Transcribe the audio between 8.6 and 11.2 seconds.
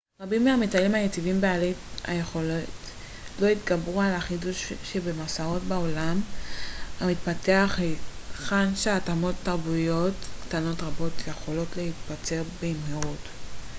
שהתאמות תרבותיות קטנות רבות